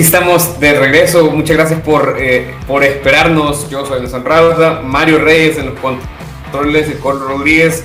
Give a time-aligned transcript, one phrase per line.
[0.00, 1.30] estamos de regreso.
[1.30, 3.68] Muchas gracias por, eh, por esperarnos.
[3.70, 7.84] Yo soy Nelson Rauda, Mario Reyes en los controles y Carlos Rodríguez.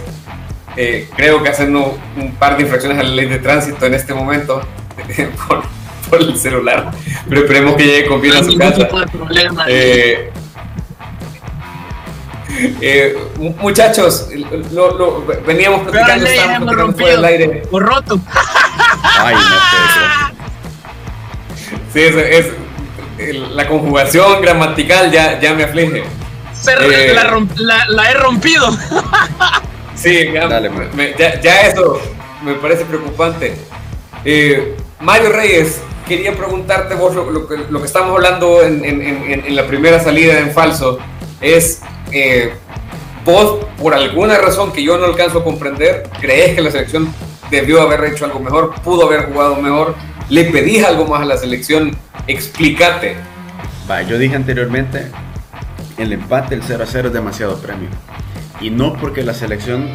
[0.77, 4.13] Eh, creo que haciendo un par de infracciones a la ley de tránsito en este
[4.13, 4.61] momento
[5.47, 5.63] por,
[6.09, 6.91] por, el celular.
[7.27, 8.87] Pero esperemos que llegue con bien a su casa.
[9.67, 10.31] Eh,
[12.81, 13.17] eh,
[13.59, 14.29] muchachos,
[14.71, 17.47] lo, lo, veníamos platicando, estábamos fuera del aire.
[17.69, 18.19] Por roto.
[19.19, 20.24] Ay, no,
[21.95, 22.47] Sí, es,
[23.17, 25.99] es, la conjugación gramatical ya, ya me aflige.
[25.99, 27.15] Eh,
[27.55, 28.69] la, la, he rompido.
[29.95, 32.01] Sí, ya, ya, eso
[32.43, 33.55] me parece preocupante.
[34.25, 39.01] Eh, Mario Reyes, quería preguntarte vos lo, que, lo que, estamos hablando en, en,
[39.45, 40.99] en, la primera salida en falso
[41.39, 42.51] es eh,
[43.23, 47.13] vos por alguna razón que yo no alcanzo a comprender crees que la selección
[47.49, 49.95] debió haber hecho algo mejor, pudo haber jugado mejor,
[50.29, 51.95] le pedís algo más a la selección,
[52.27, 53.15] explícate.
[53.89, 55.11] Va, yo dije anteriormente,
[55.97, 57.89] el empate, el 0 a 0 es demasiado premio.
[58.61, 59.87] Y no porque la selección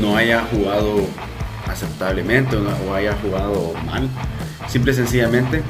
[0.00, 1.06] no haya jugado
[1.66, 4.08] aceptablemente o haya jugado mal,
[4.68, 5.62] simple y sencillamente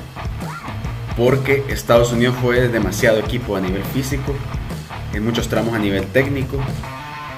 [1.17, 4.35] porque Estados Unidos fue demasiado equipo a nivel físico,
[5.13, 6.59] en muchos tramos a nivel técnico,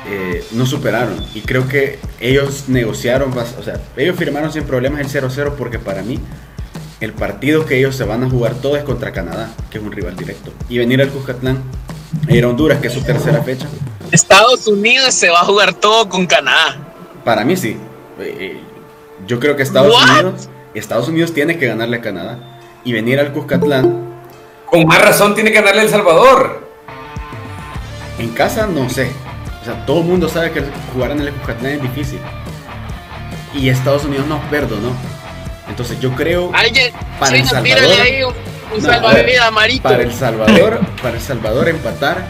[0.08, 1.16] eh, no superaron.
[1.34, 6.02] Y creo que ellos negociaron, o sea, ellos firmaron sin problemas el 0-0 porque para
[6.02, 6.20] mí
[7.00, 9.92] el partido que ellos se van a jugar todo es contra Canadá, que es un
[9.92, 10.52] rival directo.
[10.68, 11.62] Y venir al Cuscatlán,
[12.28, 13.66] ir a Honduras, que es su tercera fecha.
[14.12, 16.76] Estados Unidos se va a jugar todo con Canadá.
[17.24, 17.76] Para mí sí.
[18.20, 18.60] Eh, eh,
[19.26, 22.38] yo creo que Estados Unidos, Estados Unidos tiene que ganarle a Canadá.
[22.84, 24.06] Y venir al Cuscatlán.
[24.66, 26.70] Con más razón tiene que ganarle a El Salvador.
[28.18, 29.10] En casa no sé.
[29.66, 32.20] O sea, todo el mundo sabe que jugar en el Cuscatlán es difícil.
[33.52, 34.94] Y Estados Unidos nos perdonó.
[35.68, 36.52] Entonces yo creo
[37.18, 38.34] para El Salvador,
[39.82, 42.28] Para El Salvador, para El Salvador empatar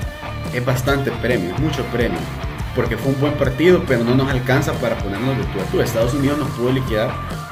[0.54, 2.18] es bastante premio, mucho premio.
[2.74, 5.82] Porque fue un buen partido, pero no nos alcanza para ponernos de tú a tú.
[5.82, 7.10] Estados Unidos nos pudo liquidar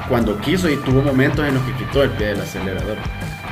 [0.08, 2.96] cuando quiso y tuvo momentos en los que quitó el pie del acelerador.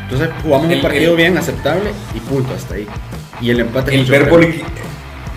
[0.05, 2.87] Entonces jugamos un partido bien aceptable y punto hasta ahí.
[3.43, 4.39] Y el empate el verbo,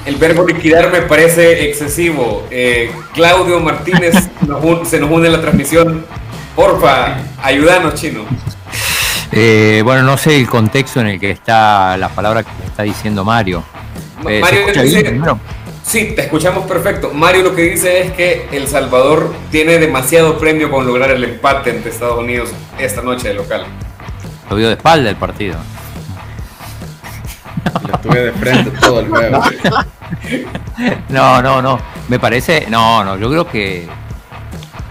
[0.05, 2.45] el verbo liquidar me parece excesivo.
[2.51, 4.13] Eh, Claudio Martínez
[4.85, 6.05] se nos une a la transmisión.
[6.55, 8.25] Porfa, ayúdanos, chino.
[9.31, 13.25] Eh, bueno, no sé el contexto en el que está la palabra que está diciendo
[13.25, 13.63] Mario.
[14.29, 15.21] Eh, Mario dice,
[15.83, 17.11] sí, te escuchamos perfecto.
[17.11, 21.71] Mario lo que dice es que El Salvador tiene demasiado premio con lograr el empate
[21.71, 23.65] entre Estados Unidos esta noche de local.
[24.49, 25.57] Lo vio de espalda el partido.
[27.87, 29.41] Lo tuve de frente todo el juego.
[31.09, 31.79] No, no, no.
[32.09, 33.87] Me parece, no, no, yo creo que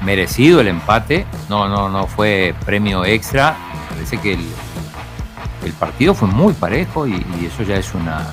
[0.02, 1.26] merecido el empate.
[1.48, 3.56] No, no, no fue premio extra.
[3.90, 7.14] parece que el, partido fue muy parejo y,
[7.46, 8.26] eso ya es una,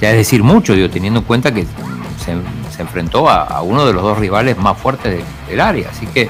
[0.00, 1.64] ya es decir mucho, digo, teniendo en cuenta que
[2.18, 5.90] se, enfrentó a, uno de los dos rivales más fuertes del área.
[5.90, 6.28] Así que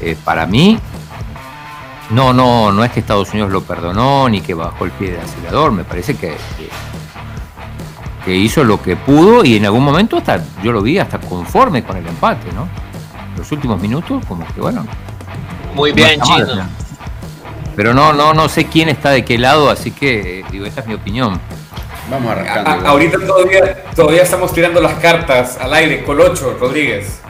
[0.00, 0.78] eh, para mí
[2.10, 5.20] no, no, no es que Estados Unidos lo perdonó ni que bajó el pie del
[5.20, 5.72] acelerador.
[5.72, 6.36] Me parece que,
[8.28, 11.96] hizo lo que pudo y en algún momento hasta yo lo vi hasta conforme con
[11.96, 12.68] el empate, ¿no?
[13.36, 14.86] Los últimos minutos, como que bueno.
[15.74, 16.68] Muy bien, Chino.
[17.74, 20.86] pero no, no, no sé quién está de qué lado, así que digo, esta es
[20.86, 21.40] mi opinión.
[22.10, 22.88] Vamos arrancando.
[22.88, 26.04] ahorita todavía, todavía estamos tirando las cartas al aire.
[26.04, 27.20] Colocho, Rodríguez.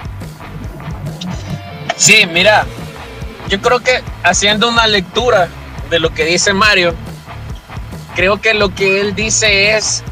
[1.96, 2.66] Sí, mira,
[3.48, 5.48] yo creo que haciendo una lectura
[5.88, 6.94] de lo que dice Mario,
[8.16, 10.02] creo que lo que él dice es,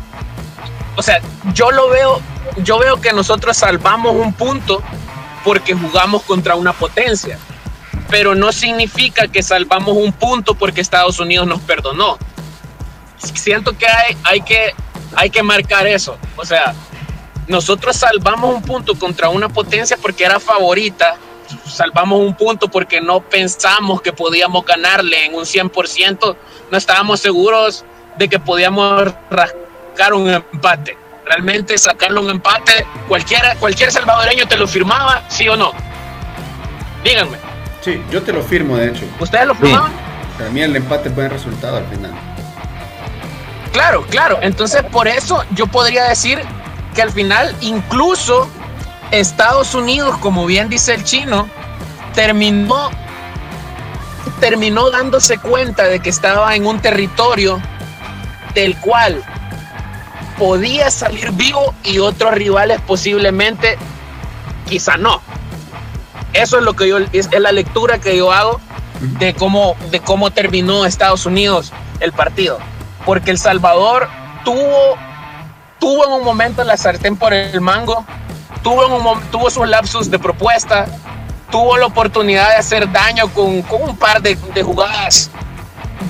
[1.00, 1.22] o sea,
[1.54, 2.20] yo lo veo,
[2.58, 4.82] yo veo que nosotros salvamos un punto
[5.42, 7.38] porque jugamos contra una potencia,
[8.10, 12.18] pero no significa que salvamos un punto porque Estados Unidos nos perdonó.
[13.16, 14.74] Siento que hay, hay que
[15.16, 16.74] hay que marcar eso, o sea,
[17.48, 21.16] nosotros salvamos un punto contra una potencia porque era favorita
[21.66, 26.36] salvamos un punto porque no pensamos que podíamos ganarle en un 100%,
[26.70, 27.86] no estábamos seguros
[28.18, 29.69] de que podíamos rascar
[30.12, 30.96] un empate.
[31.24, 35.72] Realmente sacarle un empate, cualquiera, cualquier salvadoreño te lo firmaba, sí o no.
[37.04, 37.38] Díganme.
[37.82, 39.04] Sí, yo te lo firmo, de hecho.
[39.20, 39.92] ¿Ustedes lo firmaban?
[40.36, 42.12] Para mí el empate es buen resultado al final.
[43.72, 44.38] Claro, claro.
[44.42, 46.40] Entonces, por eso yo podría decir
[46.94, 48.48] que al final, incluso
[49.12, 51.48] Estados Unidos, como bien dice el chino,
[52.14, 52.90] terminó,
[54.40, 57.60] terminó dándose cuenta de que estaba en un territorio
[58.54, 59.22] del cual
[60.40, 63.76] podía salir vivo y otros rivales posiblemente
[64.66, 65.20] quizá no.
[66.32, 68.58] Eso es lo que yo es, la lectura que yo hago
[69.18, 72.58] de cómo, de cómo terminó Estados Unidos el partido.
[73.04, 74.08] Porque El Salvador
[74.42, 74.96] tuvo,
[75.78, 78.06] tuvo en un momento la sartén por el mango,
[78.62, 80.86] tuvo, en un, tuvo sus lapsus de propuesta,
[81.50, 85.30] tuvo la oportunidad de hacer daño con, con un par de, de jugadas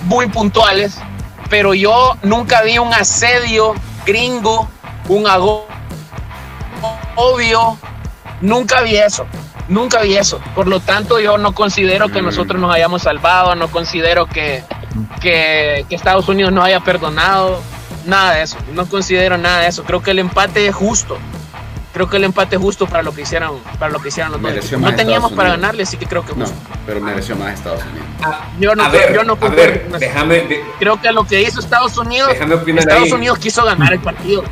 [0.05, 0.99] muy puntuales,
[1.49, 3.75] pero yo nunca vi un asedio
[4.05, 4.69] gringo,
[5.09, 5.69] un agobio,
[8.41, 9.27] nunca vi eso.
[9.69, 10.41] Nunca vi eso.
[10.57, 12.25] Por lo tanto, yo no considero que mm.
[12.25, 14.65] nosotros nos hayamos salvado, no considero que,
[15.21, 17.61] que, Estados Unidos nos haya perdonado,
[18.05, 18.57] nada de eso.
[18.75, 19.85] No considero nada de eso.
[19.85, 21.19] Creo que el empate es justo.
[21.93, 24.41] Creo que el empate es justo para lo que hicieron, para lo que hicieron los
[24.41, 24.73] dos.
[24.79, 26.51] No teníamos para ganarle, así que creo que justo.
[26.51, 28.07] No, pero mereció más Estados Unidos.
[28.23, 29.37] Ah, yo no, yo no
[29.99, 34.45] déjame, creo que lo que hizo Estados Unidos, Estados Unidos quiso ganar el partido.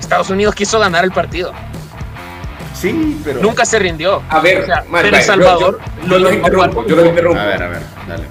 [0.00, 1.52] Estados Unidos quiso ganar el partido.
[2.74, 3.40] Sí, pero.
[3.40, 4.22] Nunca se rindió.
[4.28, 5.80] A ver, pero Salvador.
[6.08, 7.40] Yo, lo, interrumpo, yo lo interrumpo.
[7.40, 8.24] A ver, a ver, dale.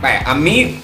[0.00, 0.80] Vaya, a mí,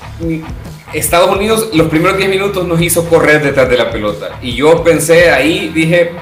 [0.93, 4.39] Estados Unidos, los primeros 10 minutos nos hizo correr detrás de la pelota.
[4.41, 6.13] Y yo pensé ahí, dije,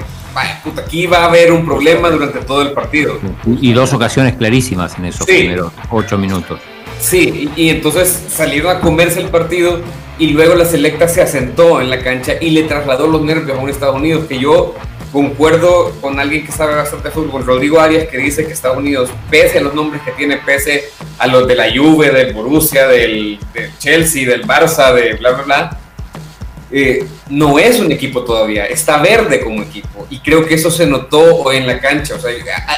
[0.63, 3.19] puta, aquí va a haber un problema durante todo el partido.
[3.61, 6.61] Y dos ocasiones clarísimas en esos primeros 8 minutos.
[6.99, 9.81] Sí, y, y, entonces salieron a comerse el partido
[10.19, 13.61] y luego la selecta se asentó en la cancha y le trasladó los nervios a
[13.61, 14.75] un Estados Unidos que yo
[15.15, 19.59] concuerdo con alguien que sabe bastante fútbol, Rodrigo Arias, que dice que Estados Unidos, pese
[19.59, 23.39] a los nombres que tiene, pese a los de la Juve, del Borussia, del,
[23.79, 25.81] Chelsea, del Barça, de bla, bla, bla,
[26.73, 30.05] eh, no es un equipo todavía, está verde como equipo.
[30.11, 32.17] Y creo que eso se notó en la cancha.
[32.17, 32.33] O sea,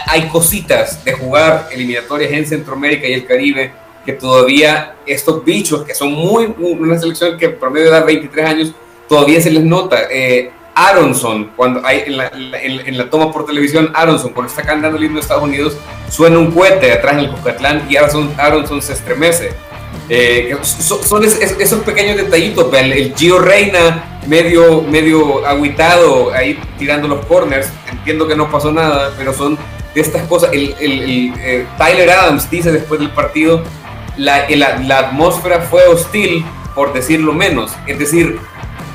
[0.07, 3.73] hay cositas de jugar eliminatorias en Centroamérica y el Caribe
[4.05, 8.73] que todavía estos bichos, que son muy, una selección que promedio de 23 años,
[9.09, 10.03] todavía se les nota.
[10.11, 15.15] Eh, Aronson, cuando hay en la, toma por televisión, Aronson, cuando está cantando el himno
[15.15, 15.79] de Estados Unidos,
[16.11, 19.55] suena un cohete atrás en el Cocatlán y Aronson, Aronson se estremece.
[20.11, 27.25] Eh, son, esos pequeños detallitos, el, el, Gio Reina medio, medio aguitado ahí tirando los
[27.25, 29.57] corners, entiendo que no pasó nada, pero son
[29.95, 30.51] de estas cosas.
[30.53, 33.63] El eh, Tyler Adams dice después del partido,
[34.19, 36.45] la, la atmósfera fue hostil,
[36.75, 38.39] por decirlo menos, es decir,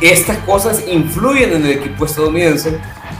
[0.02, 2.78] estas cosas influyen en el equipo estadounidense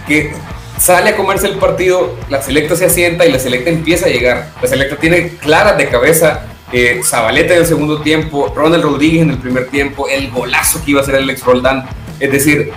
[0.08, 0.34] que
[0.78, 4.50] sale a comerse el partido, la selecta se asienta y la selecta empieza a llegar.
[4.62, 9.32] La selecta tiene claras de cabeza eh, Zabaleta en el segundo tiempo, Ronald Rodríguez en
[9.32, 11.86] el primer tiempo, el golazo que iba a ser el ex Roldán.
[12.20, 12.72] Es decir,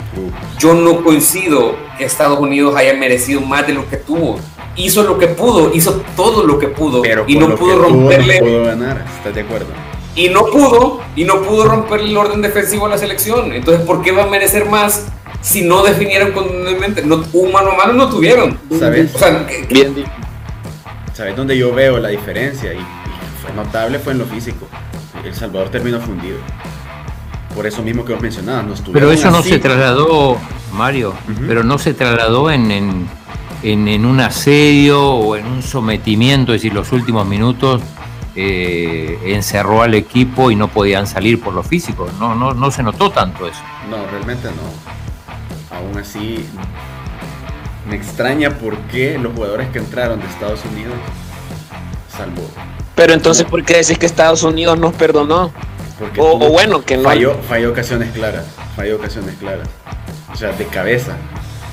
[0.59, 4.39] yo no coincido que Estados Unidos haya merecido más de lo que tuvo.
[4.77, 8.41] Hizo lo que pudo, hizo todo lo que pudo Pero y no pudo romperle.
[8.41, 9.69] no pudo ganar, ¿estás de acuerdo?
[10.17, 13.53] Y no pudo, y no pudo romper el orden defensivo a la selección.
[13.53, 15.07] Entonces, ¿por qué va a merecer más
[15.41, 17.05] si no definieron contundentemente?
[17.05, 18.59] No, un mano a mano no tuvieron.
[18.79, 19.13] ¿Sabes?
[21.13, 22.73] ¿Sabes dónde yo veo la diferencia?
[22.73, 22.79] Y,
[23.43, 24.67] fue notable, fue en lo físico.
[25.25, 26.39] El Salvador terminó fundido.
[27.55, 28.83] Por eso mismo que vos mencionabas.
[28.93, 30.39] pero eso no se trasladó,
[30.73, 31.15] Mario,
[31.47, 33.09] pero no se trasladó en, en,
[33.63, 37.81] en, en un asedio o en un sometimiento, es decir, los últimos minutos
[38.37, 42.09] eh, encerró al equipo y no podían salir por lo físico.
[42.19, 43.61] No, no, no se notó tanto eso.
[43.89, 45.77] No, realmente no.
[45.77, 46.45] Aún así,
[47.89, 50.95] me extraña por qué los jugadores que entraron de Estados Unidos
[52.09, 52.49] salvó.
[52.95, 55.53] Pero entonces, ¿por qué decís que Estados Unidos nos perdonó?
[56.19, 57.05] o, bueno, que no.
[57.05, 58.47] Falló, falló ocasiones claras.
[58.77, 59.69] Falló ocasiones claras.
[60.33, 61.17] O sea, de cabeza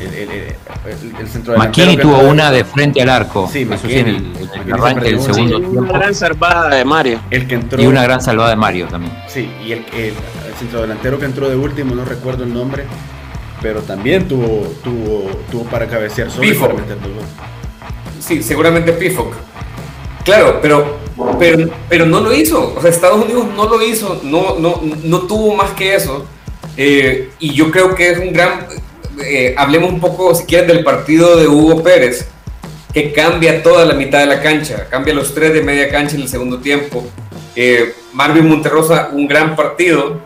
[0.05, 1.55] el, centro
[2.01, 3.49] tuvo una de frente al arco.
[3.51, 4.33] Sí, en el,
[4.73, 5.79] arranque del segundo tiempo.
[5.79, 7.19] Una gran salvada de Mario.
[7.29, 9.13] El que entró, y una gran salvada de Mario también.
[9.27, 10.13] Sí, y el, el,
[10.59, 12.85] centro delantero que entró de último, no recuerdo el nombre,
[13.61, 16.97] pero también tuvo, tuvo, tuvo para cabecear solo para meter
[18.19, 19.33] Sí, seguramente Pifok.
[20.23, 20.99] Claro, pero,
[21.39, 22.75] pero, pero no lo hizo.
[22.75, 26.25] O sea, Estados Unidos no lo hizo, no, no, no tuvo más que eso.
[26.77, 28.67] Eh, y yo creo que es un gran
[29.21, 32.27] eh, hablemos un poco, si quieren, del partido de Hugo Pérez,
[32.93, 36.23] que cambia toda la mitad de la cancha, cambia los tres de media cancha en
[36.23, 37.05] el segundo tiempo.
[37.55, 40.19] Eh, Marvin Monterrosa, un gran partido,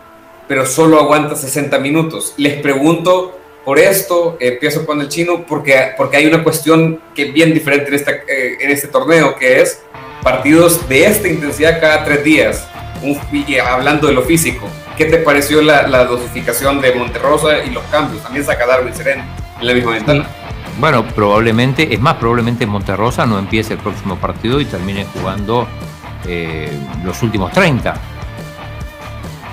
[0.48, 2.34] pero solo aguanta 60 minutos.
[2.36, 7.32] Les pregunto por esto, empiezo con el chino, porque, porque hay una cuestión que es
[7.32, 9.80] bien diferente en, eh, en este torneo, que es
[10.22, 12.66] partidos de esta intensidad cada tres días,
[13.64, 14.68] hablando de lo físico.
[14.96, 18.22] ¿Qué te pareció la, dosificación de Monterrosa y los cambios?
[18.22, 19.22] También saca Darwin Seren
[19.60, 20.26] en la misma ventana.
[20.78, 25.68] Bueno, probablemente, es más, probablemente Monterrosa no empiece el próximo partido y termine jugando
[26.26, 26.70] eh,
[27.04, 27.94] los últimos 30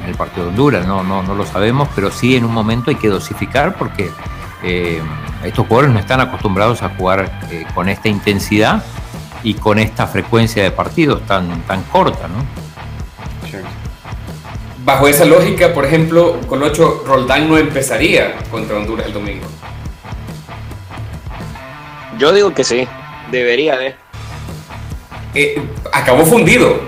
[0.03, 0.87] en el partido de Honduras.
[0.87, 4.11] No, no, no lo sabemos, pero sí en un momento hay que dosificar porque
[4.63, 5.01] eh,
[5.43, 8.81] estos jugadores no están acostumbrados a jugar eh, con esta intensidad
[9.43, 12.63] y con esta frecuencia de partidos tan, tan corta, ¿no?
[14.83, 19.45] Bajo esa lógica, por ejemplo, con 8 Roldán no empezaría contra Honduras el domingo.
[22.17, 22.87] Yo digo que sí,
[23.31, 23.95] debería de.
[25.35, 25.61] Eh,
[25.91, 26.81] acabó fundido.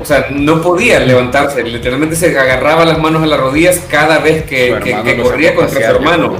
[0.00, 1.62] O sea, no podía levantarse.
[1.62, 4.70] Literalmente se agarraba las manos a las rodillas cada vez que,
[5.22, 6.36] corría contra su hermano.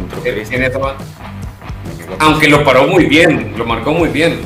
[2.18, 4.40] Aunque lo paró muy bien, lo marcó muy bien.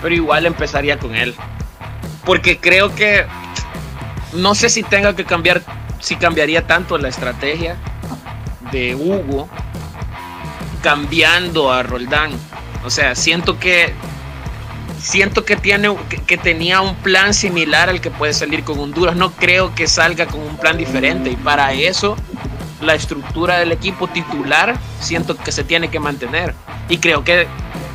[0.00, 1.34] Pero igual empezaría con él.
[2.24, 3.24] Porque creo que
[4.32, 5.62] no sé si tenga que cambiar,
[6.00, 7.76] si cambiaría tanto la estrategia
[8.70, 9.48] de Hugo
[10.82, 12.32] cambiando a Roldán.
[12.84, 13.92] O sea, siento que
[15.00, 15.94] siento que tiene
[16.26, 19.16] que, tenía un plan similar al que puede salir con Honduras.
[19.16, 22.16] No creo que salga con un plan diferente y para eso
[22.80, 26.54] la estructura del equipo titular siento que se tiene que mantener
[26.88, 27.48] y creo que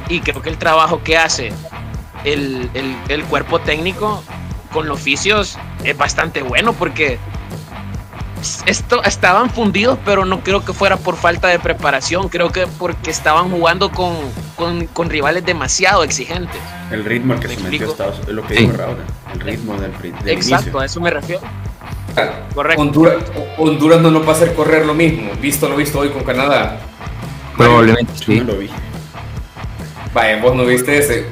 [0.10, 1.54] y que el trabajo que hace
[2.26, 2.70] el,
[3.08, 4.22] el cuerpo técnico
[4.74, 7.20] con los oficios es bastante bueno porque
[8.66, 13.10] esto, estaban fundidos, pero no creo que fuera por falta de preparación, creo que porque
[13.10, 14.16] estaban jugando con,
[14.94, 16.60] con, rivales demasiado exigentes.
[16.92, 18.98] El ritmo al que se metió Estados es lo que dijo Raúl,
[19.34, 21.42] el ritmo del, del Exacto, a eso me refiero.
[22.54, 22.82] Correcto.
[22.82, 23.16] Honduras,
[23.58, 26.80] Honduras no nos va a hacer correr lo mismo, visto lo visto hoy con Canadá.
[27.58, 28.40] Probablemente sí.
[28.40, 28.70] lo vi.
[30.14, 31.26] Vaya, vos no viste ese.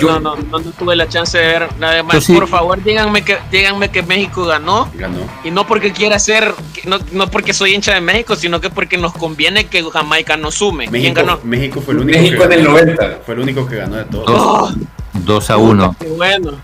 [0.00, 2.26] No, no, no, tuve la chance de ver nada más.
[2.26, 4.90] Por favor, díganme que, díganme que México ganó.
[4.94, 5.20] Ganó.
[5.44, 6.52] Y no porque quiera ser,
[6.84, 10.56] no, no porque soy hincha de México, sino que porque nos conviene que Jamaica nos
[10.56, 10.88] sume.
[10.90, 11.40] México, ¿Quién ganó?
[11.44, 13.18] México fue el único México que en el 90.
[13.24, 14.74] Fue el único que ganó de todos.
[15.12, 15.96] 2 a 1.
[16.00, 16.60] Qué bueno.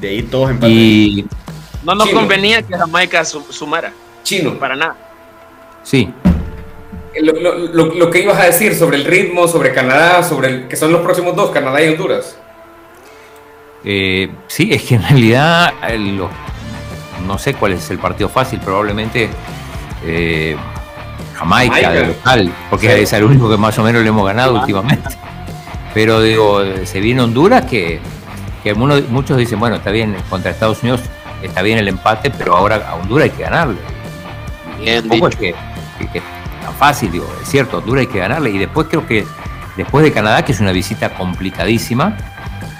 [0.00, 0.76] De ahí todos empataron.
[0.76, 1.26] Y...
[1.84, 3.92] No nos convenía que Jamaica sumara.
[4.22, 4.58] Chino.
[4.58, 4.96] Para nada.
[5.82, 6.10] Sí,
[7.22, 11.00] lo, que ibas a decir sobre el ritmo, sobre Canadá, sobre el, que son los
[11.02, 12.36] próximos dos, Canadá y Honduras.
[13.84, 15.74] Eh, sí, es que en realidad
[17.26, 19.28] no sé cuál es el partido fácil, probablemente
[20.04, 20.56] eh,
[21.34, 25.10] Jamaica, de local, porque es el único que más o menos le hemos ganado últimamente.
[25.92, 28.00] Pero digo, se viene Honduras que,
[28.62, 31.00] que muchos dicen, bueno, está bien, contra Estados Unidos
[31.42, 33.76] está bien el empate, pero ahora a Honduras hay que ganarle.
[34.80, 35.54] Bien, es que
[36.72, 38.50] fácil, digo, es cierto, dura hay que ganarle.
[38.50, 39.26] Y después creo que,
[39.76, 42.16] después de Canadá, que es una visita complicadísima,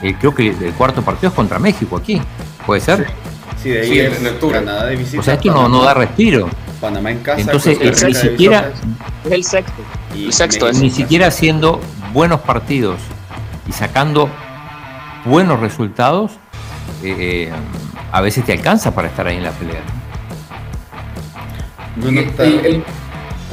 [0.02, 2.20] eh, creo que el cuarto partido es contra México aquí,
[2.66, 3.06] ¿puede ser?
[3.62, 5.20] Sí, de ahí es en Canadá de visita.
[5.20, 6.48] O sea, esto no, no, da respiro.
[6.80, 7.40] Panamá en casa.
[7.40, 8.72] Entonces, ni siquiera.
[9.24, 9.82] Es el sexto.
[10.14, 11.80] el sexto Ni siquiera haciendo
[12.12, 13.00] buenos partidos
[13.66, 14.28] y sacando
[15.24, 16.32] buenos resultados,
[17.02, 17.50] eh,
[18.12, 19.80] a veces te alcanza para estar ahí en la pelea.
[21.96, 22.84] No, no, el,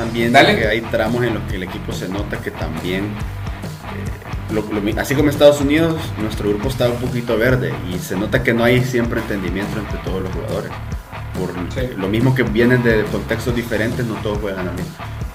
[0.02, 3.06] también que hay tramos en los que el equipo se nota que también,
[4.56, 8.54] eh, así como Estados Unidos, nuestro grupo está un poquito verde y se nota que
[8.54, 10.72] no hay siempre entendimiento entre todos los jugadores.
[11.38, 11.54] Por
[11.98, 14.70] lo mismo que vienen de contextos diferentes, no todos juegan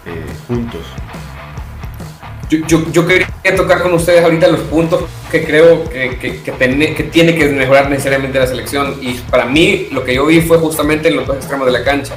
[0.05, 0.83] eh, juntos.
[2.49, 7.35] Yo, yo, quería tocar con ustedes ahorita los puntos que creo que, que, que, tiene
[7.35, 8.99] que mejorar necesariamente la selección.
[9.01, 11.83] Y para mí, lo que yo vi fue justamente en los dos extremos de la
[11.83, 12.15] cancha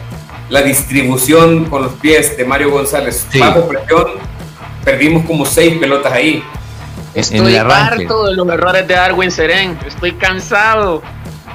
[0.50, 4.06] la distribución con los pies de Mario González bajo presión,
[4.84, 6.44] perdimos como seis pelotas ahí.
[7.14, 11.02] Estoy harto de los errores de Darwin Seren, estoy cansado.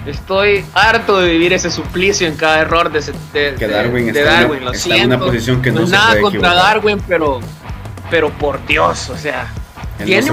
[0.07, 3.01] Estoy harto de vivir ese suplicio en cada error de,
[3.33, 4.43] de, que Darwin, está,
[4.99, 7.41] en una posición que no, no nada contra Darwin, pero,
[8.11, 9.51] pero por Dios, o sea,
[10.05, 10.31] tiene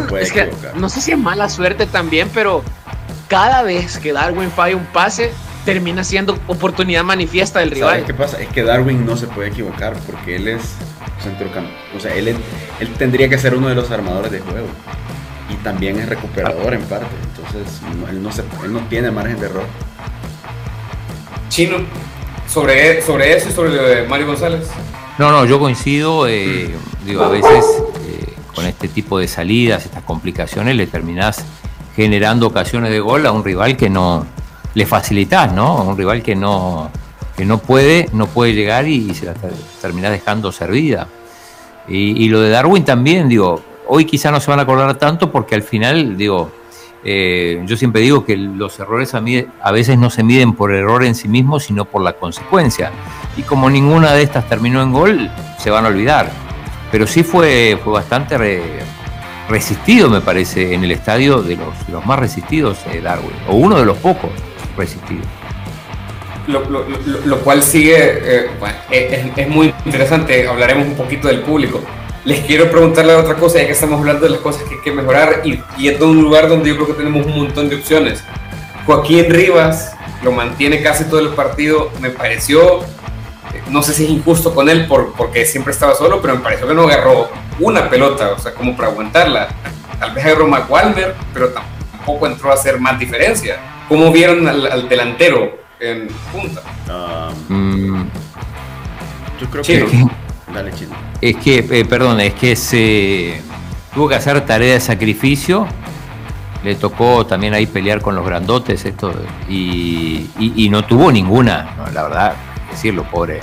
[0.76, 2.64] no sé si es mala suerte también, pero
[3.30, 5.32] cada vez que Darwin falla un pase,
[5.66, 7.92] termina siendo oportunidad manifiesta del rival.
[7.92, 8.42] ¿Sabes qué pasa?
[8.42, 10.62] Es que Darwin no se puede equivocar porque él es
[11.22, 11.80] centrocampista.
[11.96, 12.28] O sea, él,
[12.80, 14.68] él tendría que ser uno de los armadores de juego.
[15.50, 17.08] Y también es recuperador en parte.
[17.36, 19.66] Entonces, él, no se, él no tiene margen de error.
[21.50, 21.78] Chino,
[22.48, 24.70] sobre, sobre eso y sobre lo de Mario González.
[25.18, 26.28] No, no, yo coincido.
[26.28, 26.74] Eh,
[27.06, 27.66] digo, a veces
[28.08, 31.44] eh, con este tipo de salidas, estas complicaciones, le terminás
[31.96, 34.26] generando ocasiones de gol a un rival que no,
[34.74, 35.84] le facilitas, ¿no?
[35.84, 36.90] Un rival que no,
[37.36, 39.34] que no puede, no puede llegar y, se la
[39.82, 41.08] termina dejando servida.
[41.88, 45.56] Y, lo de Darwin también, digo, hoy quizá no se van a acordar tanto porque
[45.56, 46.52] al final, digo,
[47.04, 49.24] eh, yo siempre digo que los errores a,
[49.62, 52.92] a veces no se miden por error en sí mismo, sino por la consecuencia.
[53.36, 56.30] Y como ninguna de estas terminó en gol, se van a olvidar.
[56.92, 58.38] Pero sí fue, fue bastante
[59.50, 63.78] resistido, me parece, en el estadio de los, los más resistidos eh, Darwin, o uno
[63.80, 64.30] de los pocos
[64.78, 65.22] resistido.
[66.48, 71.82] Lo, cual sigue, eh, es, muy interesante, hablaremos un poquito del público,
[72.26, 74.92] les quiero preguntarle otra cosa, ya que estamos hablando de las cosas que hay que
[74.92, 78.24] mejorar y, y es un lugar donde yo creo que tenemos un montón de opciones.
[78.86, 82.82] Joaquín Rivas lo mantiene casi todo el partido, me pareció,
[83.70, 86.68] no sé si es injusto con él por, porque siempre estaba solo, pero me pareció
[86.68, 89.50] que no agarró una pelota, o sea, como para aguantarla.
[90.00, 93.60] Tal vez agarró McWalmer, pero tampoco entró a hacer más diferencia.
[93.92, 96.62] ¿Cómo vieron al, delantero en punta?
[97.50, 98.06] Um,
[99.38, 100.08] yo creo que
[101.20, 103.42] es que, eh, perdón, es que se
[103.94, 105.68] tuvo que hacer tarea de sacrificio.
[106.64, 109.14] Le tocó también ahí pelear con los grandotes esto
[109.50, 112.36] y, no tuvo ninguna, la verdad,
[112.72, 113.42] decirlo, pobre,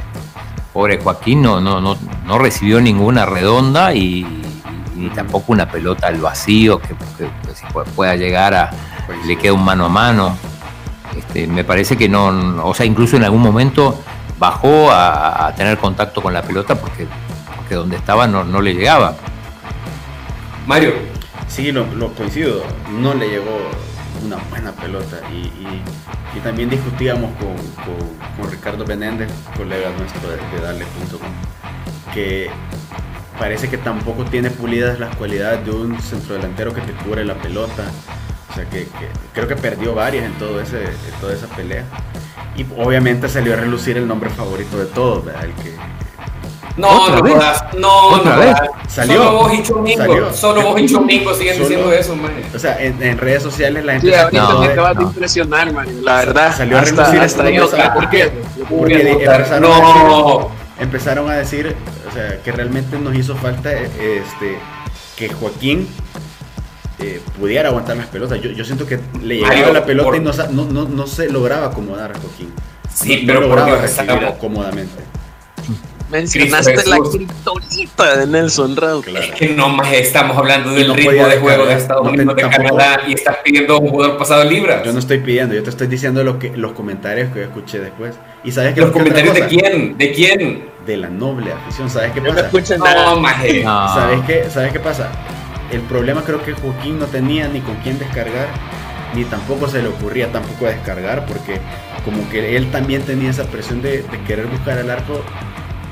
[0.73, 4.27] pobre Joaquín no, no, no, no recibió ninguna redonda y,
[4.99, 6.95] ni tampoco una pelota al vacío que,
[7.95, 8.71] pueda llegar a
[9.07, 10.37] pues le queda un mano a mano.
[11.17, 12.29] Este, me parece que no,
[12.65, 13.99] o sea, incluso en algún momento
[14.39, 17.07] bajó a, tener contacto con la pelota porque,
[17.57, 19.17] porque donde estaba no, no le llegaba.
[20.67, 20.93] Mario.
[21.49, 22.63] Sí, lo, coincido,
[22.93, 23.59] no le llegó
[24.25, 25.83] una buena pelota y,
[26.41, 31.33] también discutíamos con, Ricardo Benéndez, colega nuestro de, de Darle.com,
[32.15, 32.49] que
[33.39, 37.85] parece que tampoco tiene pulidas las cualidades de un centrodelantero que te cubre la pelota.
[38.51, 38.89] O sea que,
[39.33, 41.85] creo que perdió varias en, todo ese, en toda esa pelea.
[42.57, 45.45] Y obviamente salió a relucir el nombre favorito de todos, ¿verdad?
[45.45, 45.75] El que,
[46.79, 47.23] no, no,
[47.77, 48.57] no, ¿Otra no, vez?
[48.87, 49.17] Salió.
[49.17, 52.33] Solo vos y Chomingo, solo vos y Chomingo siguen diciendo eso, man.
[52.55, 54.09] O sea, en, en, redes sociales la gente.
[54.09, 56.05] Sí, ahorita me acabas de impresionar, man.
[56.05, 56.57] La verdad.
[56.57, 57.69] Salió a relucir hasta yo.
[57.95, 58.31] ¿Por qué?
[58.69, 59.75] Porque empezaron, no.
[59.75, 64.59] a decir, empezaron a decir, o sea, que realmente nos hizo falta este
[65.17, 65.89] que Joaquín
[67.01, 68.41] eh, pudiera aguantar las pelotas.
[68.41, 70.33] Yo, yo siento que le llegaba la pelota y no,
[70.65, 72.53] no, no, se lograba acomodar a Joaquín.
[72.93, 75.03] Sí, pero lograba recibirla cómodamente.
[76.11, 79.05] Mencionaste la criptonita de Nelson Raúl.
[79.15, 83.03] Es que no más estamos hablando del ritmo de juego de Estados Unidos, de Canadá
[83.07, 84.83] y estás pidiendo un jugador pasado libra.
[84.83, 88.15] Yo no estoy pidiendo, yo te estoy diciendo lo que, los comentarios que escuché después.
[88.43, 89.99] ¿Y sabes ¿Los comentarios de quién?
[89.99, 90.78] ¿De quién?
[90.89, 91.89] De la noble afición.
[91.89, 92.49] ¿Sabes qué pasa?
[92.79, 95.11] No, no, ¿Sabes qué, ¿Sabes qué pasa?
[95.71, 98.49] el problema creo que Joaquín no tenía ni con quién descargar,
[99.15, 101.61] ni tampoco se le ocurría tampoco descargar, porque
[102.05, 105.23] como que él también tenía esa presión de, querer buscar el arco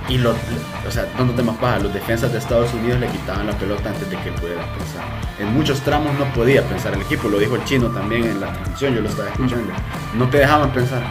[0.08, 3.52] y lo, o sea, no más paja, los defensas de Estados Unidos le quitaban la
[3.54, 5.04] pelota antes de que pudiera pensar.
[5.40, 8.52] En muchos tramos no podía pensar el equipo, lo dijo el chino también en la
[8.52, 9.72] transmisión, yo lo estaba escuchando.
[10.14, 11.02] No te dejaban pensar,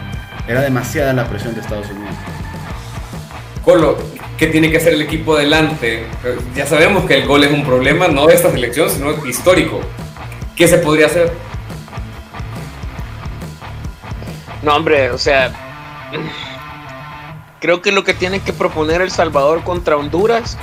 [0.48, 2.14] era demasiada la presión de Estados Unidos.
[3.66, 3.98] Colo,
[4.38, 6.06] ¿qué tiene que hacer el equipo adelante?
[6.54, 9.80] Ya sabemos que el gol es un problema, no de esta selección, sino histórico.
[10.54, 11.32] ¿Qué se podría hacer?
[14.62, 15.52] No, hombre, o sea,
[17.58, 20.56] creo que lo que tiene que proponer El Salvador contra Honduras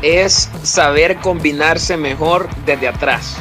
[0.00, 3.38] es saber combinarse mejor desde atrás.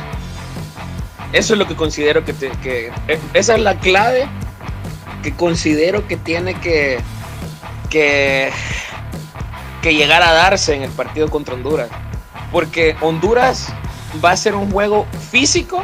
[1.31, 2.91] Eso es lo que considero que, que
[3.35, 4.27] esa es la clave
[5.21, 6.97] que considero que tiene que
[7.89, 8.51] que,
[9.81, 11.89] que llegar a darse en el partido contra Honduras.
[12.51, 13.67] Porque Honduras
[14.23, 15.83] va a ser un juego físico,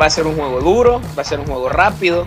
[0.00, 2.26] va a ser un juego duro, va a ser un juego rápido,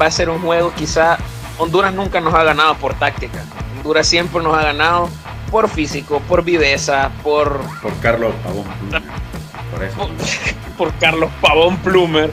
[0.00, 1.18] va a ser un juego quizá...
[1.58, 3.44] Honduras nunca nos ha ganado por táctica.
[3.76, 5.08] Honduras siempre nos ha ganado
[5.50, 7.60] por físico, por viveza, por...
[7.82, 8.64] Por Carlos Pavón.
[9.72, 10.08] Por, eso.
[10.78, 12.30] por, Carlos Pavón Plumer.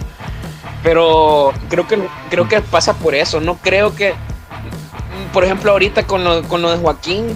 [0.84, 3.42] Pero creo que, creo que pasa por eso.
[3.42, 4.14] No creo que
[5.36, 7.28] por ejemplo, ahorita con lo, con lo de Joaquín,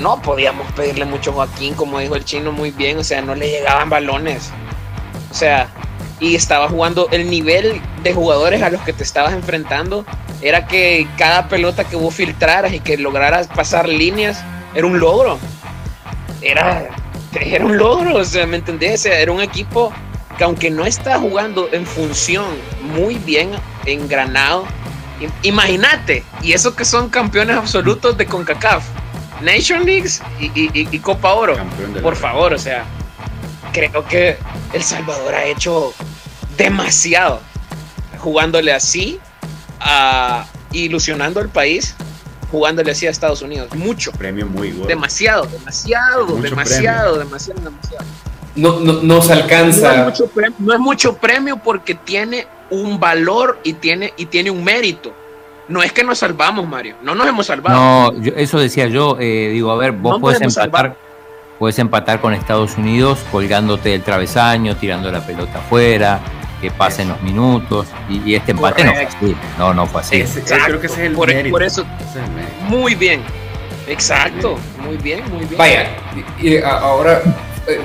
[0.00, 3.34] no podíamos pedirle mucho a Joaquín, como dijo el chino muy bien, o sea, no
[3.34, 4.50] le llegaban balones.
[5.30, 5.68] O sea,
[6.18, 10.06] y estaba jugando el nivel de jugadores a los que te estabas enfrentando,
[10.40, 14.42] era que cada pelota que vos filtraras y que lograras pasar líneas,
[14.74, 15.38] era un logro.
[16.40, 16.88] Era,
[17.38, 19.04] era un logro, o sea, ¿me entendés?
[19.04, 19.92] era un equipo
[20.38, 22.46] que aunque no está jugando en función
[22.94, 23.50] muy bien
[23.84, 24.64] engranado,
[25.42, 28.84] Imagínate, y eso que son campeones absolutos de CONCACAF,
[29.42, 31.56] Nation Leagues y, Copa Oro.
[32.02, 32.84] Por favor, o sea,
[33.72, 34.38] creo que
[34.72, 35.92] El Salvador ha hecho
[36.56, 37.40] demasiado
[38.20, 39.18] jugándole así,
[39.80, 41.94] a, ilusionando al país,
[42.50, 43.74] jugándole así a Estados Unidos.
[43.74, 44.12] Mucho.
[44.12, 44.86] Premio muy bueno.
[44.86, 48.04] Demasiado, demasiado, demasiado, demasiado, demasiado,
[48.56, 50.12] No, no, no se alcanza.
[50.58, 55.12] no es mucho premio porque tiene un valor y tiene, y tiene un mérito.
[55.68, 56.96] No es que nos salvamos, Mario.
[57.02, 58.12] No nos hemos salvado.
[58.12, 59.16] No, eso decía yo.
[59.20, 60.96] Eh, digo, a ver, vos puedes empatar,
[61.58, 66.20] puedes empatar con Estados Unidos colgándote del travesaño, tirando la pelota afuera,
[66.60, 67.86] que pasen los minutos.
[68.08, 69.36] Y, este empate no fue así.
[69.58, 70.24] No, no fue así.
[70.44, 71.52] creo que ese es el por, mérito.
[71.52, 71.84] por eso,
[72.68, 73.22] muy bien.
[73.86, 75.58] Exacto, muy bien, muy bien.
[75.58, 75.88] Vaya,
[76.40, 77.22] y, ahora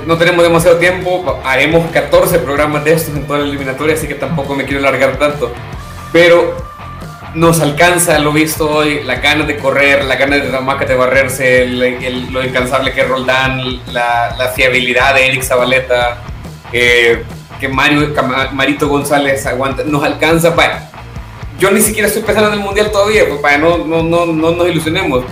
[0.06, 4.14] no tenemos demasiado tiempo, haremos 14 programas de estos en toda la eliminatoria, así que
[4.14, 5.52] tampoco me quiero alargar tanto.
[6.12, 6.56] Pero
[7.34, 11.66] nos alcanza lo visto hoy, la ganas de correr, la ganas de Damaca de barrerse,
[11.66, 13.60] lo incansable que es Roldán,
[13.92, 16.22] la, fiabilidad de Eric Zabaleta,
[16.72, 17.22] eh,
[17.60, 18.14] que Mario,
[18.52, 20.50] Marito González aguanta, nos alcanza.
[20.50, 20.90] Vaya,
[21.58, 24.52] yo ni siquiera estoy pensando en el mundial todavía, pues para no, no, no, no
[24.52, 25.24] nos ilusionemos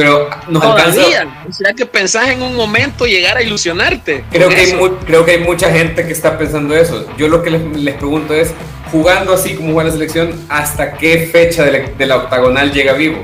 [0.00, 1.02] pero nos alcanza.
[1.46, 4.24] O sea que pensás en un momento llegar a ilusionarte.
[4.30, 4.72] Creo que, hay
[5.04, 7.06] creo que hay mucha gente que está pensando eso.
[7.18, 8.54] Yo lo que les, pregunto es,
[8.90, 13.18] jugando así como juega la selección, ¿hasta qué fecha de la, octagonal llega vivo?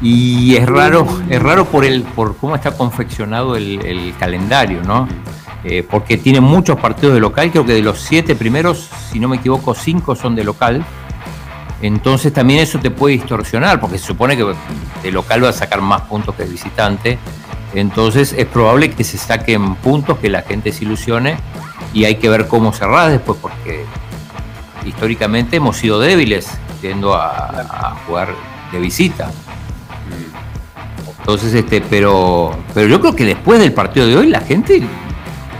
[0.00, 5.06] Y es raro, es raro por el, por cómo está confeccionado el, calendario, ¿no?
[5.64, 9.28] Eh, porque tiene muchos partidos de local, creo que de los siete primeros, si no
[9.28, 10.82] me equivoco, cinco son de local
[11.82, 14.54] entonces también eso te puede distorsionar, porque se supone que
[15.02, 17.18] el local va a sacar más puntos que el visitante.
[17.74, 21.36] Entonces es probable que se saquen puntos, que la gente se ilusione
[21.92, 23.84] y hay que ver cómo cerrar después, porque
[24.86, 28.28] históricamente hemos sido débiles yendo a, jugar
[28.70, 29.30] de visita.
[31.18, 34.82] Entonces, este, pero, pero yo creo que después del partido de hoy la gente,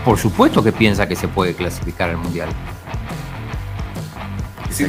[0.05, 2.49] por supuesto que piensa que se puede clasificar al mundial.
[4.69, 4.85] Sí,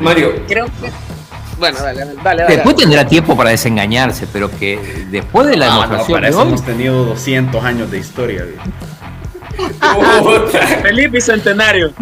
[0.00, 0.32] Mario.
[0.46, 0.90] Creo que.
[1.58, 2.46] Bueno, dale, dale, dale.
[2.48, 6.16] Después tendrá tiempo para desengañarse, pero que después de la demostración.
[6.16, 8.44] para eso hemos tenido 200 años de historia.
[10.82, 11.92] Felipe y Centenario.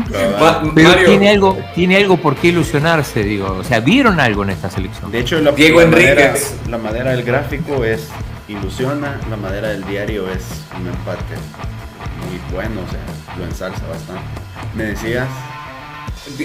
[0.75, 3.57] Pero tiene algo, tiene algo por qué ilusionarse, digo.
[3.59, 5.11] O sea, vieron algo en esta selección.
[5.11, 6.35] De hecho, la, Diego Madera,
[6.69, 8.09] la madera del gráfico es
[8.49, 10.45] ilusiona, la madera del diario es
[10.79, 11.35] un empate
[12.27, 14.23] muy bueno, o sea, lo ensalza bastante.
[14.75, 15.29] Me decías.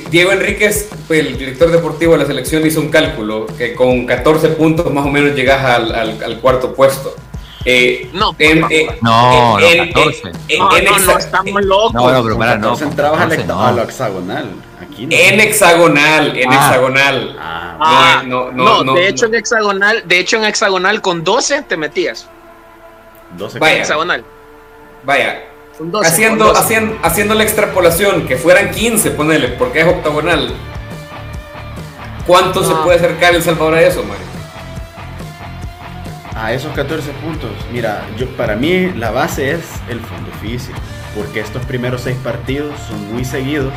[0.10, 4.92] Diego Enríquez, el director deportivo de la selección, hizo un cálculo que con 14 puntos
[4.92, 7.16] más o menos llegas al, cuarto puesto.
[7.64, 10.32] Eh, no, en, eh, no, en, 14.
[10.58, 11.94] no, no, no, estamos locos.
[11.94, 12.78] No, no, pero para, no.
[12.80, 14.52] entrabas a lo hexagonal.
[14.82, 15.16] Aquí no.
[15.16, 16.56] En hexagonal, en ah.
[16.56, 17.38] hexagonal.
[17.40, 21.64] Ah, ah no, no, no, de hecho en hexagonal, de hecho en hexagonal con 12
[21.64, 22.28] te metías.
[23.38, 23.82] 12 Vaya.
[23.82, 24.24] hexagonal.
[25.04, 25.44] Vaya,
[26.04, 30.54] haciendo, haciendo, haciendo la extrapolación, que fueran 15, ponele, porque es octagonal.
[32.26, 34.26] ¿Cuánto se puede acercar El Salvador a eso, Mario?
[36.36, 37.52] A esos 14 puntos.
[37.72, 40.78] Mira, yo para mí la base es el fondo físico,
[41.16, 43.74] porque estos primeros seis partidos son muy seguidos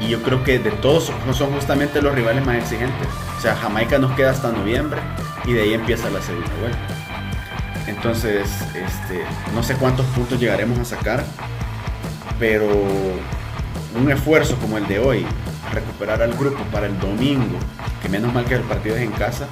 [0.00, 3.08] y yo creo que de todos son justamente los rivales más exigentes.
[3.36, 5.00] O sea, Jamaica nos queda hasta noviembre
[5.44, 6.97] y de ahí empieza la segunda vuelta.
[7.88, 9.24] Entonces, este,
[9.54, 11.24] no sé cuántos puntos llegaremos a sacar,
[12.38, 12.68] pero
[13.98, 15.26] un esfuerzo como el de hoy,
[15.72, 17.58] recuperar al grupo para el domingo,
[18.02, 19.48] que menos mal que el partido es en casa,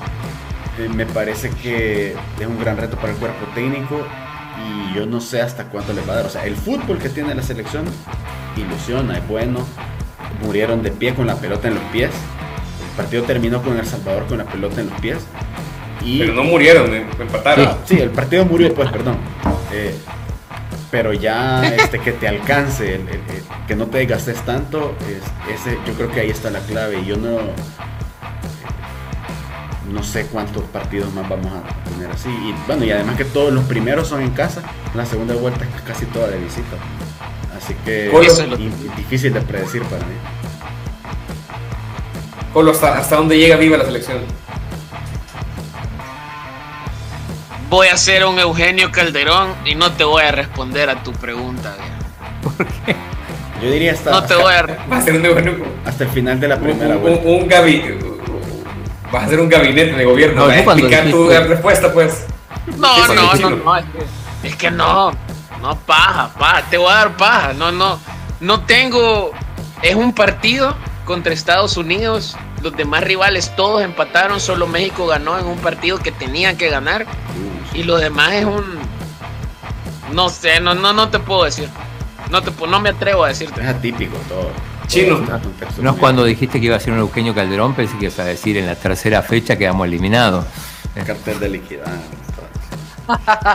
[0.78, 4.06] eh, me parece que es un gran reto para el cuerpo técnico
[4.58, 6.26] y yo no sé hasta cuánto le va a dar.
[6.26, 7.86] O sea, el fútbol que tiene la selección
[8.56, 9.60] ilusiona, es bueno.
[10.42, 12.10] Murieron de pie con la pelota en los pies.
[12.10, 15.18] El partido terminó con El Salvador con la pelota en los pies.
[16.00, 17.78] Pero no murieron, eh, empataron.
[17.84, 19.16] Sí, el partido murió después, perdón.
[19.72, 19.94] Eh,
[20.90, 23.00] pero ya este, que te alcance,
[23.66, 24.94] que no te desgastes tanto,
[25.52, 27.04] ese, yo creo que ahí está la clave.
[27.04, 27.38] Yo no,
[29.92, 32.28] no sé cuántos partidos más vamos a tener así.
[32.28, 34.62] Y bueno, y además que todos los primeros son en casa,
[34.94, 36.76] la segunda vuelta es casi toda de visita.
[37.56, 40.14] Así que es difícil de predecir para mí.
[42.52, 44.18] Colo, ¿hasta, hasta dónde llega viva la selección?
[47.76, 51.76] Voy a ser un Eugenio Calderón y no te voy a responder a tu pregunta.
[52.42, 52.96] ¿Por qué?
[53.62, 54.60] Yo diría hasta, no te voy a
[55.84, 57.98] hasta el final de la primera un, un, un gabinete.
[59.12, 60.46] Vas a hacer un gabinete de gobierno.
[60.46, 60.60] No, ¿eh?
[60.60, 62.24] explicar tu respuesta, pues.
[62.78, 63.76] No, no, no, no,
[64.42, 65.12] es que, no.
[65.60, 66.62] No, paja, paja.
[66.70, 67.52] Te voy a dar paja.
[67.52, 68.00] No, no.
[68.40, 69.32] No tengo.
[69.82, 72.38] Es un partido contra Estados Unidos.
[72.62, 74.40] Los demás rivales todos empataron.
[74.40, 77.04] Solo México ganó en un partido que tenían que ganar.
[77.76, 78.64] Y lo demás es un.
[80.12, 81.68] No sé, no, no, no te puedo decir.
[82.30, 83.60] No, te, no me atrevo a decirte.
[83.60, 84.50] Es atípico todo.
[84.86, 85.20] Chino.
[85.80, 88.24] No es cuando dijiste que iba a ser un Eugenio Calderón, pensé que ibas a
[88.24, 90.46] decir en la tercera fecha quedamos eliminados.
[90.94, 91.84] El cartel de liquidez.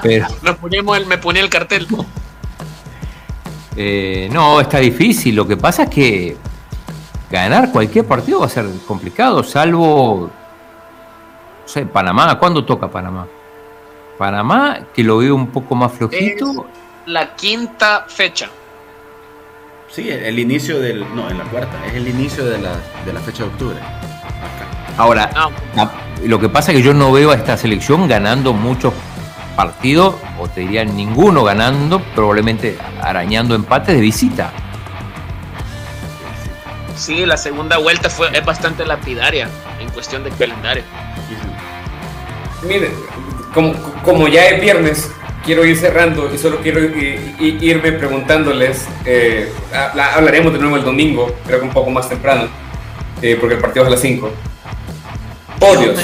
[0.03, 0.27] Pero...
[0.83, 1.87] me, me ponía el cartel.
[3.75, 5.35] Eh, no, está difícil.
[5.35, 6.37] Lo que pasa es que
[7.31, 10.29] ganar cualquier partido va a ser complicado, salvo.
[11.61, 12.37] No sé, Panamá.
[12.37, 13.25] ¿Cuándo toca Panamá?
[14.21, 16.67] Panamá, que lo veo un poco más flojito.
[17.07, 18.51] la quinta fecha.
[19.89, 20.99] Sí, el, inicio del.
[21.15, 21.83] No, en la cuarta.
[21.87, 23.79] Es el inicio de la, de la fecha de octubre.
[23.79, 24.95] Acá.
[24.95, 25.49] Ahora, ah.
[26.23, 28.93] lo que pasa es que yo no veo a esta selección ganando muchos
[29.55, 34.51] partidos, o te diría ninguno ganando, probablemente arañando empates de visita.
[36.95, 40.83] Sí, la segunda vuelta fue, es bastante lapidaria en cuestión de calendario.
[42.61, 42.93] Miren,
[43.53, 45.11] como, como ya es viernes,
[45.43, 46.81] quiero ir cerrando y solo quiero
[47.39, 52.47] irme preguntándoles, eh, hablaremos de nuevo el domingo, creo que un poco más temprano,
[53.21, 54.31] eh, porque el partido es a las 5.
[55.59, 55.99] Podios.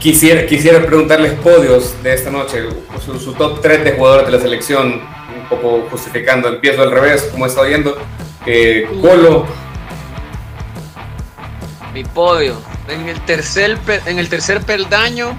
[0.00, 2.64] quisiera, quisiera preguntarles podios de esta noche,
[3.04, 5.02] su, top 3 de jugadores de la selección,
[5.36, 7.96] un poco justificando, empiezo al revés, como está oyendo.
[8.44, 9.46] Eh, Colo.
[11.92, 12.60] Mi podio.
[12.88, 15.36] En el tercer, en el tercer peldaño,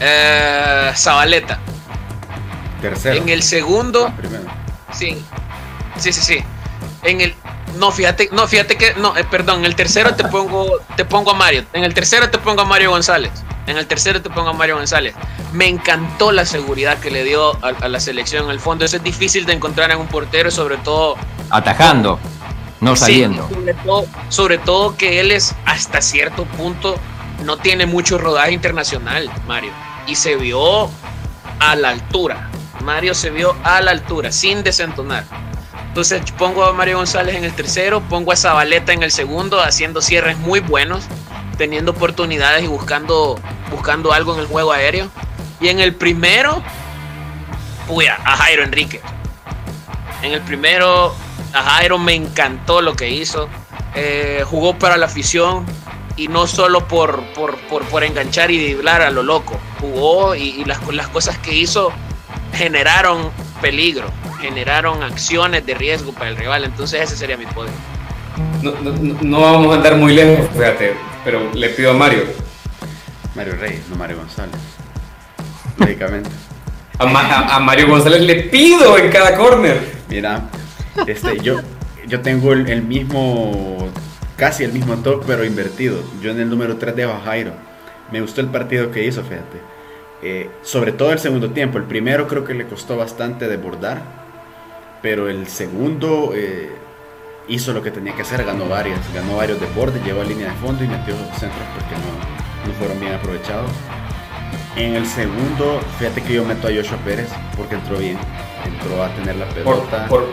[0.00, 1.58] eh, Zabaleta.
[2.80, 3.16] Tercero.
[3.16, 4.06] En el segundo.
[4.08, 5.22] Ah, sí.
[5.98, 6.44] Sí, sí, sí.
[7.02, 7.34] En el.
[7.76, 8.94] No, fíjate, no, fíjate que.
[8.94, 11.64] No, eh, perdón, en el tercero te pongo, te pongo a Mario.
[11.72, 13.30] En el tercero te pongo a Mario González.
[13.66, 15.14] En el tercero te pongo a Mario González.
[15.52, 18.84] Me encantó la seguridad que le dio a, la selección en el fondo.
[18.84, 21.16] Eso es difícil de encontrar en un portero, sobre todo.
[21.50, 22.18] Atajando,
[22.80, 23.48] no saliendo.
[24.28, 26.96] sobre todo que él es hasta cierto punto.
[27.44, 29.72] No tiene mucho rodaje internacional, Mario
[30.10, 30.90] y se vio
[31.60, 32.50] a la altura.
[32.82, 35.24] Mario se vio a la altura, sin desentonar.
[35.86, 40.02] Entonces pongo a Mario González en el tercero, pongo a Zabaleta en el segundo, haciendo
[40.02, 41.04] cierres muy buenos,
[41.58, 43.38] teniendo oportunidades y buscando,
[43.70, 45.08] buscando algo en el juego aéreo.
[45.60, 46.60] Y en el primero,
[47.88, 49.00] uy, a Jairo Enrique.
[50.22, 51.14] En el primero,
[51.52, 53.48] a Jairo me encantó lo que hizo.
[53.94, 55.66] Eh, jugó para la afición,
[56.20, 59.58] y no solo por, por, enganchar y driblar a lo loco.
[59.80, 61.92] Jugó y, las, las cosas que hizo
[62.52, 63.30] generaron
[63.62, 64.06] peligro,
[64.38, 66.64] generaron acciones de riesgo para el rival.
[66.64, 67.72] Entonces ese sería mi poder.
[69.22, 70.92] No, vamos a andar muy lejos, fíjate,
[71.24, 72.24] pero le pido a Mario.
[73.34, 74.56] Mario Reyes, no Mario González.
[75.78, 76.28] Lógicamente.
[76.98, 80.02] a, Mario González le pido en cada corner.
[80.10, 80.50] Mira,
[81.06, 81.60] este, yo,
[82.06, 83.90] yo tengo el mismo
[84.40, 86.02] casi el mismo top, pero invertido.
[86.22, 87.52] Yo en el número 3 dejo a Jairo.
[88.10, 89.60] Me gustó el partido que hizo, fíjate.
[90.22, 91.76] Eh, sobre todo el segundo tiempo.
[91.76, 94.00] El primero creo que le costó bastante desbordar,
[95.02, 96.70] pero el segundo eh,
[97.48, 100.54] hizo lo que tenía que hacer, ganó varias, ganó varios desbordes, llegó a línea de
[100.54, 103.70] fondo y metió los centros porque no, no fueron bien aprovechados.
[104.74, 108.16] En el segundo, fíjate que yo meto a Joshua Pérez porque entró bien,
[108.64, 110.06] entró a tener la pelota.
[110.08, 110.24] Por,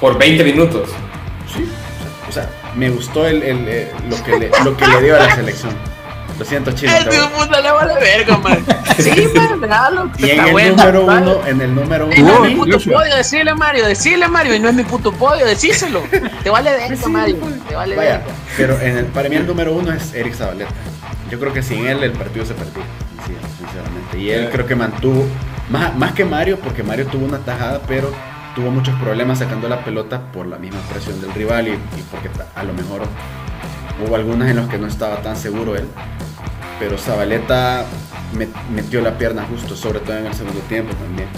[0.00, 0.90] por, por 20 minutos.
[1.46, 1.68] Sí,
[2.28, 5.20] o sea, me gustó el, el, eh, lo, que le, lo que le dio a
[5.20, 5.74] la selección.
[6.38, 6.96] Lo siento, chino.
[6.96, 8.64] El tío puta le vale verga, man.
[8.98, 10.10] Sí, man, regalo.
[10.18, 12.14] Y en el número uno, en el número uno.
[12.16, 15.12] Y no es mi puto podio, decirle Mario, decirle Mario, y no es mi puto
[15.12, 16.02] podio, decíselo.
[16.42, 17.36] Te vale verga, Mario.
[17.68, 18.22] Te vale Vaya,
[18.56, 20.70] Pero en el, para mí el número uno es Eric Zabaleta.
[21.30, 22.82] Yo creo que sin él el partido se perdió,
[23.58, 24.18] sinceramente.
[24.18, 25.26] Y él creo que mantuvo,
[25.68, 28.12] más, más que Mario, porque Mario tuvo una tajada, pero
[28.60, 31.78] tuvo muchos problemas sacando la pelota por la misma presión del rival y,
[32.10, 33.00] porque a lo mejor
[34.04, 35.86] hubo algunas en las que no estaba tan seguro él.
[36.78, 37.86] Pero Zabaleta
[38.70, 41.28] metió la pierna justo, sobre todo en el segundo tiempo también.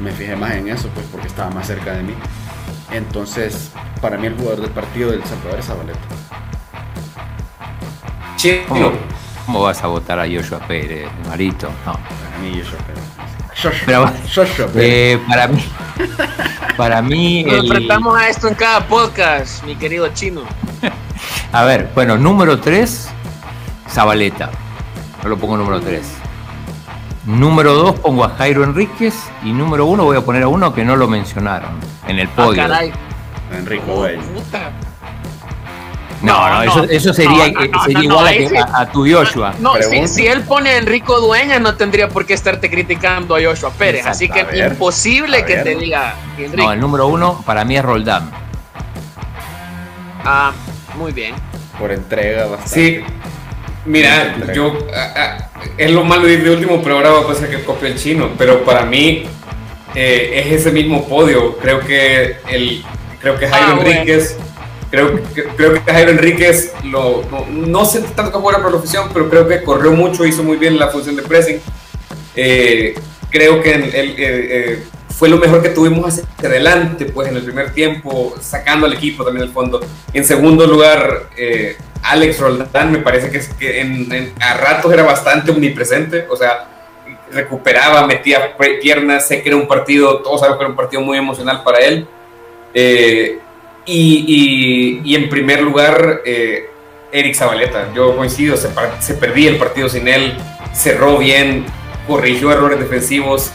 [0.00, 2.14] Me fijé más en eso, pues porque estaba más cerca de mí.
[2.90, 6.00] Entonces, para mí el jugador del partido del Salvador es Zabaleta.
[8.66, 8.92] ¿Cómo,
[9.46, 11.68] ¿Cómo, vas a votar a Joshua Pérez, Marito?
[11.86, 11.92] No.
[11.92, 13.09] Para mí Joshua Pérez.
[13.86, 14.12] Pero,
[14.76, 15.64] eh, para mí,
[16.76, 17.44] para mí.
[17.44, 20.42] Nos enfrentamos a esto en cada podcast, mi querido chino.
[21.52, 23.08] A ver, bueno, número 3,
[23.88, 24.50] Zabaleta.
[25.22, 26.00] No lo pongo número 3.
[27.26, 29.14] Número 2 pongo a Jairo Enríquez.
[29.44, 31.72] Y número 1 voy a poner a uno que no lo mencionaron
[32.06, 32.62] en el podio.
[32.62, 32.80] Ah,
[33.52, 34.06] Enrico oh,
[36.22, 37.46] no, no, eso, eso sería,
[37.88, 38.34] igual
[38.74, 39.54] a, tu Joshua.
[39.58, 39.74] No,
[40.06, 44.06] si, él pone a Enrico Dueña, no tendría por qué estarte criticando a Joshua Pérez.
[44.06, 46.64] así que es imposible que te diga Enrico.
[46.64, 48.30] No, el número uno para mí es Roldán.
[50.24, 50.52] Ah,
[50.96, 51.34] muy bien.
[51.78, 52.74] Por entrega bastante.
[52.74, 53.04] Sí.
[53.86, 54.76] Mira, yo
[55.78, 57.96] es lo malo de ir de último, pero ahora va a pasar que copio el
[57.96, 58.30] chino.
[58.36, 59.24] Pero para mí
[59.94, 61.56] eh, es ese mismo podio.
[61.56, 62.84] Creo que el
[63.20, 64.36] creo que Jairo ah, Enríquez.
[64.90, 65.20] Creo,
[65.56, 69.46] creo que Jairo Enríquez, lo, no, sé tanto que fuera por la oficina, pero creo
[69.46, 71.60] que corrió mucho, hizo muy bien la función de pressing.
[72.34, 72.94] Eh,
[73.30, 74.82] creo que él, eh, eh,
[75.16, 79.24] fue lo mejor que tuvimos hacia adelante, pues en el primer tiempo, sacando al equipo
[79.24, 79.80] también al fondo.
[80.12, 81.28] En segundo lugar,
[82.02, 86.66] Alex Roldán me parece que, que a ratos era bastante omnipresente, o sea,
[87.30, 91.16] recuperaba, metía piernas, sé que era un partido, todos sabemos que era un partido muy
[91.16, 92.08] emocional para él.
[93.86, 96.68] Y, y, en primer lugar, eh,
[97.12, 97.92] Eric Zabaleta.
[97.94, 98.68] Yo coincido, se,
[99.00, 100.34] se perdía el partido sin él,
[100.72, 101.64] cerró bien,
[102.06, 103.52] corrigió errores defensivos,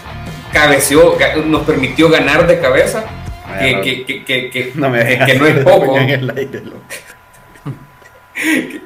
[0.52, 3.06] cabeció, nos permitió ganar de cabeza,
[3.60, 5.96] que, que, que, que, no, que no es poco.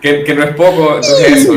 [0.01, 0.95] que, no es poco.
[0.95, 1.53] Entonces, eso,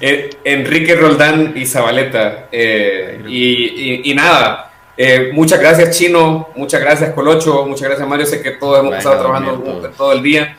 [0.00, 2.48] eh, Enrique Roldán y Zabaleta.
[2.50, 4.69] Eh, y, y, nada,
[5.02, 8.26] eh, muchas gracias Chino, muchas gracias Colocho, muchas gracias Mario.
[8.26, 10.56] Sé que todos hemos estado trabajando todo el día.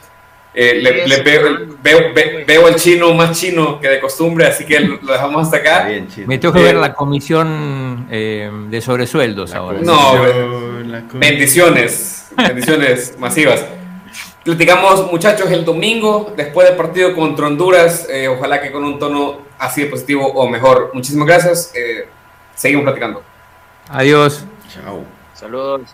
[0.54, 1.22] le,
[1.84, 2.14] veo,
[2.48, 5.90] veo, al chino más chino que de costumbre, así que lo dejamos hasta acá.
[6.26, 9.80] Me tengo que ver la comisión de sobresueldos ahora.
[9.82, 10.14] No,
[11.14, 13.64] bendiciones, bendiciones masivas.
[14.44, 18.08] Platicamos, muchachos, el domingo, después del partido contra Honduras.
[18.10, 20.90] Eh, ojalá que con un tono así de positivo o mejor.
[20.96, 21.72] Muchísimas gracias.
[21.76, 22.08] Eh,
[22.56, 23.22] seguimos platicando.
[23.92, 24.46] Adiós.
[24.70, 25.06] Chao.
[25.34, 25.94] Saludos.